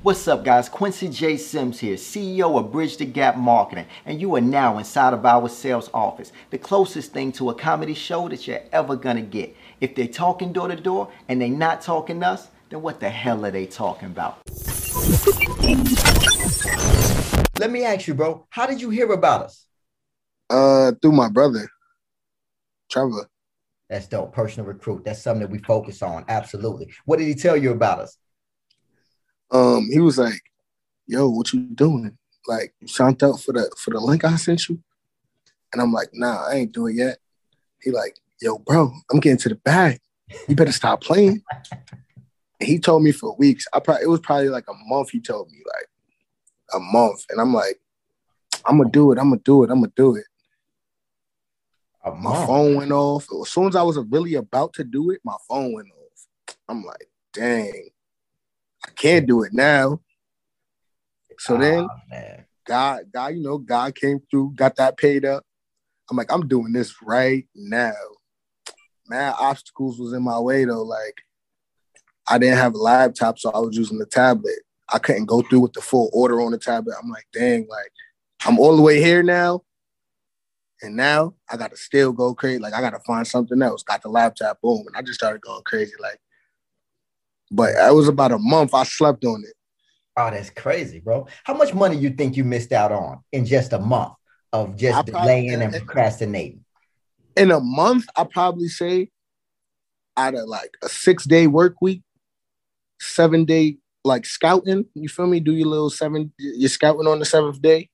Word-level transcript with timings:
What's 0.00 0.26
up, 0.26 0.42
guys? 0.42 0.70
Quincy 0.70 1.08
J. 1.10 1.36
Sims 1.36 1.80
here, 1.80 1.96
CEO 1.96 2.58
of 2.58 2.72
Bridge 2.72 2.96
the 2.96 3.04
Gap 3.04 3.36
Marketing, 3.36 3.84
and 4.06 4.18
you 4.18 4.34
are 4.36 4.40
now 4.40 4.78
inside 4.78 5.12
of 5.12 5.26
our 5.26 5.50
sales 5.50 5.90
office, 5.92 6.32
the 6.48 6.56
closest 6.56 7.12
thing 7.12 7.30
to 7.32 7.50
a 7.50 7.54
comedy 7.54 7.92
show 7.92 8.26
that 8.30 8.46
you're 8.46 8.62
ever 8.72 8.96
gonna 8.96 9.20
get. 9.20 9.54
If 9.82 9.94
they're 9.94 10.06
talking 10.08 10.50
door 10.50 10.68
to 10.68 10.76
door 10.76 11.12
and 11.28 11.42
they're 11.42 11.48
not 11.50 11.82
talking 11.82 12.22
us, 12.22 12.48
then 12.70 12.80
what 12.80 13.00
the 13.00 13.10
hell 13.10 13.44
are 13.44 13.50
they 13.50 13.66
talking 13.66 14.06
about? 14.08 14.38
Let 17.58 17.70
me 17.70 17.84
ask 17.84 18.06
you, 18.06 18.14
bro, 18.14 18.46
how 18.48 18.64
did 18.64 18.80
you 18.80 18.88
hear 18.88 19.12
about 19.12 19.42
us? 19.42 19.66
Uh, 20.48 20.92
through 21.02 21.12
my 21.12 21.28
brother, 21.28 21.68
Trevor. 22.88 23.28
That's 23.88 24.06
dope. 24.06 24.34
Personal 24.34 24.66
recruit. 24.66 25.04
That's 25.04 25.22
something 25.22 25.40
that 25.40 25.50
we 25.50 25.58
focus 25.58 26.02
on. 26.02 26.24
Absolutely. 26.28 26.92
What 27.06 27.18
did 27.18 27.26
he 27.26 27.34
tell 27.34 27.56
you 27.56 27.72
about 27.72 28.00
us? 28.00 28.18
Um, 29.50 29.88
he 29.90 29.98
was 29.98 30.18
like, 30.18 30.42
"Yo, 31.06 31.28
what 31.28 31.52
you 31.52 31.60
doing? 31.60 32.18
Like, 32.46 32.74
you 32.80 32.88
up 33.04 33.40
for 33.40 33.52
the 33.52 33.74
for 33.78 33.90
the 33.90 34.00
link 34.00 34.24
I 34.24 34.36
sent 34.36 34.68
you?" 34.68 34.82
And 35.72 35.80
I'm 35.80 35.92
like, 35.92 36.10
"Nah, 36.12 36.46
I 36.46 36.56
ain't 36.56 36.72
doing 36.72 36.96
yet." 36.96 37.18
He 37.80 37.90
like, 37.90 38.18
"Yo, 38.42 38.58
bro, 38.58 38.92
I'm 39.10 39.20
getting 39.20 39.38
to 39.38 39.48
the 39.48 39.54
bag. 39.54 40.00
You 40.48 40.54
better 40.54 40.72
stop 40.72 41.00
playing." 41.00 41.42
He 42.60 42.78
told 42.78 43.02
me 43.04 43.12
for 43.12 43.36
weeks. 43.36 43.66
I 43.72 43.80
probably 43.80 44.02
it 44.04 44.08
was 44.08 44.20
probably 44.20 44.50
like 44.50 44.68
a 44.68 44.74
month. 44.86 45.10
He 45.10 45.20
told 45.20 45.50
me 45.50 45.62
like 45.74 45.88
a 46.74 46.80
month, 46.80 47.24
and 47.30 47.40
I'm 47.40 47.54
like, 47.54 47.80
"I'm 48.66 48.76
gonna 48.76 48.90
do 48.90 49.12
it. 49.12 49.18
I'm 49.18 49.30
gonna 49.30 49.40
do 49.42 49.64
it. 49.64 49.70
I'm 49.70 49.80
gonna 49.80 49.92
do 49.96 50.16
it." 50.16 50.26
Uh, 52.04 52.12
my 52.12 52.46
phone 52.46 52.76
went 52.76 52.92
off. 52.92 53.26
As 53.42 53.50
soon 53.50 53.68
as 53.68 53.76
I 53.76 53.82
was 53.82 53.98
really 54.10 54.34
about 54.34 54.72
to 54.74 54.84
do 54.84 55.10
it, 55.10 55.20
my 55.24 55.36
phone 55.48 55.72
went 55.72 55.88
off. 55.88 56.56
I'm 56.68 56.84
like, 56.84 57.08
"Dang." 57.32 57.90
I 58.86 58.90
can't 58.92 59.26
do 59.26 59.42
it 59.42 59.52
now. 59.52 60.00
So 61.38 61.56
oh, 61.56 61.58
then 61.58 61.88
man. 62.10 62.44
God, 62.66 63.04
God, 63.12 63.34
you 63.34 63.42
know, 63.42 63.58
God 63.58 63.94
came 63.94 64.20
through, 64.30 64.52
got 64.54 64.76
that 64.76 64.96
paid 64.96 65.24
up. 65.24 65.44
I'm 66.10 66.16
like, 66.16 66.32
I'm 66.32 66.48
doing 66.48 66.72
this 66.72 66.94
right 67.02 67.46
now. 67.54 67.92
Man, 69.08 69.34
obstacles 69.38 69.98
was 69.98 70.12
in 70.12 70.22
my 70.22 70.38
way 70.38 70.64
though. 70.64 70.82
Like, 70.82 71.14
I 72.28 72.38
didn't 72.38 72.58
have 72.58 72.74
a 72.74 72.78
laptop, 72.78 73.38
so 73.38 73.50
I 73.50 73.58
was 73.58 73.76
using 73.76 73.98
the 73.98 74.06
tablet. 74.06 74.58
I 74.90 74.98
couldn't 74.98 75.26
go 75.26 75.42
through 75.42 75.60
with 75.60 75.72
the 75.72 75.80
full 75.80 76.10
order 76.12 76.40
on 76.40 76.52
the 76.52 76.58
tablet. 76.58 76.96
I'm 77.02 77.10
like, 77.10 77.26
dang, 77.32 77.66
like 77.68 77.92
I'm 78.44 78.58
all 78.58 78.76
the 78.76 78.82
way 78.82 79.02
here 79.02 79.22
now. 79.22 79.62
And 80.82 80.96
now 80.96 81.34
I 81.50 81.56
gotta 81.56 81.76
still 81.76 82.12
go 82.12 82.34
crazy. 82.34 82.58
Like 82.58 82.74
I 82.74 82.80
gotta 82.80 83.00
find 83.00 83.26
something 83.26 83.60
else. 83.62 83.82
Got 83.82 84.02
the 84.02 84.08
laptop, 84.08 84.60
boom. 84.60 84.84
And 84.86 84.96
I 84.96 85.02
just 85.02 85.18
started 85.18 85.42
going 85.42 85.62
crazy. 85.64 85.94
Like, 85.98 86.20
but 87.50 87.70
it 87.70 87.94
was 87.94 88.08
about 88.08 88.32
a 88.32 88.38
month 88.38 88.74
I 88.74 88.84
slept 88.84 89.24
on 89.24 89.42
it. 89.46 89.54
Oh, 90.16 90.30
that's 90.30 90.50
crazy, 90.50 90.98
bro. 91.00 91.26
How 91.44 91.54
much 91.54 91.74
money 91.74 91.96
you 91.96 92.10
think 92.10 92.36
you 92.36 92.44
missed 92.44 92.72
out 92.72 92.92
on 92.92 93.20
in 93.32 93.44
just 93.44 93.72
a 93.72 93.78
month 93.78 94.14
of 94.52 94.76
just 94.76 95.06
delaying 95.06 95.62
and 95.62 95.72
procrastinating? 95.72 96.64
In 97.36 97.50
a 97.50 97.60
month, 97.60 98.06
I 98.16 98.24
probably 98.24 98.68
say 98.68 99.10
out 100.16 100.34
of 100.34 100.48
like 100.48 100.76
a 100.82 100.88
six 100.88 101.24
day 101.24 101.46
work 101.46 101.76
week, 101.80 102.02
seven 103.00 103.44
day 103.44 103.78
like 104.04 104.26
scouting. 104.26 104.86
You 104.94 105.08
feel 105.08 105.26
me? 105.26 105.40
Do 105.40 105.52
your 105.52 105.68
little 105.68 105.90
seven, 105.90 106.32
you're 106.38 106.68
scouting 106.68 107.06
on 107.06 107.20
the 107.20 107.24
seventh 107.24 107.62
day. 107.62 107.88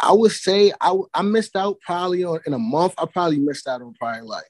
I 0.00 0.12
would 0.12 0.32
say 0.32 0.72
I, 0.80 0.96
I 1.14 1.22
missed 1.22 1.56
out 1.56 1.78
probably 1.80 2.24
on 2.24 2.40
in 2.46 2.54
a 2.54 2.58
month. 2.58 2.94
I 2.98 3.06
probably 3.06 3.38
missed 3.38 3.66
out 3.66 3.82
on 3.82 3.94
probably 3.94 4.22
like 4.22 4.46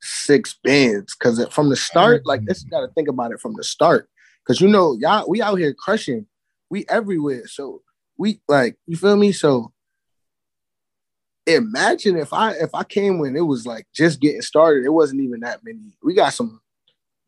six 0.00 0.58
bands 0.64 1.14
because 1.14 1.44
from 1.50 1.68
the 1.68 1.76
start, 1.76 2.26
like 2.26 2.44
this, 2.44 2.64
you 2.64 2.70
got 2.70 2.80
to 2.80 2.92
think 2.94 3.08
about 3.08 3.32
it 3.32 3.40
from 3.40 3.54
the 3.54 3.62
start 3.62 4.08
because 4.44 4.60
you 4.60 4.68
know 4.68 4.96
y'all 4.98 5.28
we 5.28 5.40
out 5.40 5.58
here 5.58 5.74
crushing, 5.74 6.26
we 6.68 6.84
everywhere. 6.88 7.46
So 7.46 7.82
we 8.18 8.40
like 8.48 8.76
you 8.86 8.96
feel 8.96 9.16
me. 9.16 9.30
So 9.32 9.72
imagine 11.46 12.16
if 12.16 12.32
I 12.32 12.52
if 12.52 12.74
I 12.74 12.82
came 12.82 13.18
when 13.18 13.36
it 13.36 13.42
was 13.42 13.64
like 13.64 13.86
just 13.94 14.20
getting 14.20 14.42
started, 14.42 14.84
it 14.84 14.92
wasn't 14.92 15.20
even 15.20 15.40
that 15.40 15.64
many. 15.64 15.78
We 16.02 16.14
got 16.14 16.34
some 16.34 16.60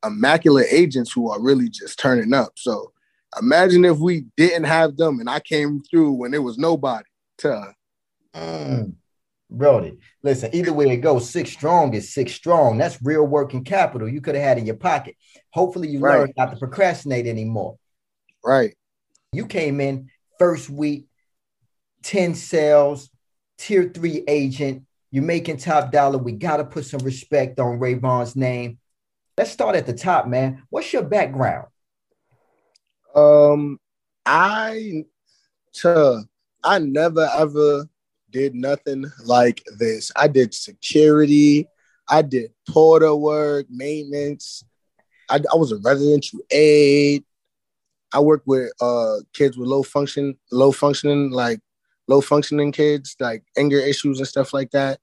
immaculate 0.04 0.66
agents 0.70 1.12
who 1.12 1.30
are 1.30 1.40
really 1.40 1.68
just 1.68 1.98
turning 2.00 2.34
up. 2.34 2.52
So 2.56 2.92
imagine 3.40 3.84
if 3.84 3.98
we 3.98 4.26
didn't 4.36 4.64
have 4.64 4.96
them 4.96 5.20
and 5.20 5.30
I 5.30 5.40
came 5.40 5.82
through 5.88 6.12
when 6.12 6.34
it 6.34 6.42
was 6.42 6.58
nobody 6.58 7.04
to. 7.38 7.74
Mm. 8.34 8.94
Brody, 9.50 9.98
listen, 10.22 10.50
either 10.52 10.72
way 10.72 10.90
it 10.90 10.96
goes, 10.96 11.30
six 11.30 11.50
strong 11.50 11.94
is 11.94 12.12
six 12.12 12.32
strong. 12.32 12.78
That's 12.78 12.98
real 13.02 13.24
working 13.24 13.62
capital 13.62 14.08
you 14.08 14.20
could 14.20 14.34
have 14.34 14.44
had 14.44 14.58
in 14.58 14.66
your 14.66 14.76
pocket. 14.76 15.16
Hopefully, 15.52 15.88
you 15.88 16.00
right. 16.00 16.18
learned 16.18 16.34
not 16.36 16.50
to 16.50 16.56
procrastinate 16.56 17.26
anymore. 17.26 17.76
Right. 18.42 18.74
You 19.32 19.46
came 19.46 19.80
in 19.80 20.10
first 20.38 20.68
week, 20.68 21.06
10 22.02 22.34
sales, 22.34 23.10
tier 23.58 23.90
three 23.94 24.24
agent. 24.26 24.84
You're 25.10 25.24
making 25.24 25.58
top 25.58 25.92
dollar. 25.92 26.18
We 26.18 26.32
got 26.32 26.56
to 26.56 26.64
put 26.64 26.84
some 26.84 27.00
respect 27.00 27.60
on 27.60 27.78
Rayvon's 27.78 28.34
name. 28.34 28.78
Let's 29.38 29.50
start 29.50 29.76
at 29.76 29.86
the 29.86 29.92
top, 29.92 30.26
man. 30.26 30.62
What's 30.70 30.92
your 30.92 31.02
background? 31.02 31.68
Um, 33.14 33.78
I, 34.26 35.04
to, 35.74 36.24
I 36.64 36.78
never 36.78 37.28
ever 37.36 37.88
did 38.30 38.54
nothing 38.54 39.04
like 39.24 39.62
this. 39.78 40.10
I 40.16 40.28
did 40.28 40.54
security, 40.54 41.68
I 42.08 42.22
did 42.22 42.50
porter 42.68 43.14
work, 43.14 43.66
maintenance. 43.70 44.64
I, 45.28 45.36
I 45.36 45.56
was 45.56 45.72
a 45.72 45.78
residential 45.78 46.40
aide. 46.50 47.24
I 48.12 48.20
worked 48.20 48.46
with 48.46 48.70
uh, 48.80 49.16
kids 49.32 49.56
with 49.56 49.68
low 49.68 49.82
function, 49.82 50.36
low 50.52 50.72
functioning, 50.72 51.30
like 51.30 51.60
low 52.08 52.20
functioning 52.20 52.72
kids, 52.72 53.16
like 53.20 53.42
anger 53.56 53.78
issues 53.78 54.18
and 54.18 54.28
stuff 54.28 54.52
like 54.52 54.70
that. 54.70 55.00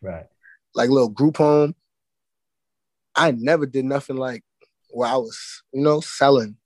Right. 0.00 0.26
Like 0.74 0.90
little 0.90 1.08
group 1.08 1.36
home. 1.36 1.74
I 3.14 3.32
never 3.32 3.66
did 3.66 3.84
nothing 3.84 4.16
like 4.16 4.42
where 4.90 5.08
I 5.08 5.16
was, 5.16 5.62
you 5.72 5.82
know, 5.82 6.00
selling. 6.00 6.56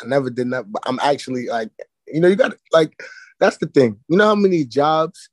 I 0.00 0.06
never 0.06 0.30
did 0.30 0.50
that, 0.50 0.70
but 0.70 0.82
I'm 0.86 1.00
actually 1.00 1.46
like, 1.46 1.70
you 2.06 2.20
know, 2.20 2.28
you 2.28 2.36
got 2.36 2.54
like 2.72 3.00
that's 3.40 3.56
the 3.56 3.66
thing. 3.66 3.98
You 4.08 4.18
know 4.18 4.26
how 4.26 4.34
many 4.34 4.64
jobs 4.64 5.30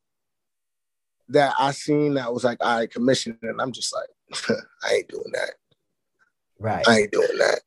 that 1.29 1.53
I 1.59 1.71
seen 1.71 2.13
that 2.15 2.33
was 2.33 2.43
like, 2.43 2.57
I 2.61 2.79
right, 2.79 2.91
commission, 2.91 3.37
and 3.41 3.61
I'm 3.61 3.73
just 3.73 3.93
like, 3.93 4.57
I 4.83 4.95
ain't 4.95 5.09
doing 5.09 5.31
that. 5.33 5.51
Right. 6.59 6.87
I 6.87 6.99
ain't 7.01 7.11
doing 7.11 7.37
that. 7.37 7.59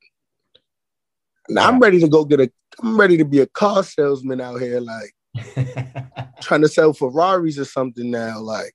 Now 1.49 1.69
I'm 1.69 1.79
ready 1.79 2.01
to 2.01 2.09
go 2.09 2.25
get 2.25 2.41
a. 2.41 2.51
I'm 2.83 2.99
ready 2.99 3.17
to 3.19 3.25
be 3.25 3.41
a 3.41 3.47
car 3.47 3.83
salesman 3.83 4.41
out 4.41 4.61
here, 4.61 4.81
like 4.81 5.13
trying 6.41 6.63
to 6.63 6.69
sell 6.69 6.93
Ferraris 6.93 7.59
or 7.59 7.65
something 7.65 8.11
now. 8.11 8.39
Like, 8.39 8.73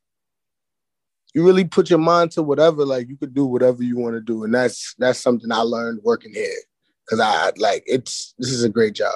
you 1.34 1.46
really 1.46 1.64
put 1.64 1.90
your 1.90 2.00
mind 2.00 2.32
to 2.32 2.44
whatever. 2.44 2.86
Like, 2.86 3.08
you 3.08 3.18
could 3.18 3.34
do 3.34 3.46
whatever 3.46 3.82
you 3.82 3.98
want 3.98 4.16
to 4.16 4.22
do, 4.22 4.44
and 4.44 4.54
that's 4.54 4.94
that's 4.98 5.20
something 5.20 5.52
I 5.52 5.62
learned 5.62 6.02
working 6.04 6.34
here. 6.34 6.54
Cause 7.10 7.20
I 7.20 7.52
like 7.58 7.84
it's 7.86 8.34
this 8.38 8.52
is 8.52 8.64
a 8.64 8.70
great 8.70 8.96
job. 8.96 9.16